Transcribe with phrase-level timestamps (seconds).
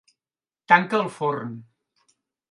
[0.71, 1.51] Tanca el forn.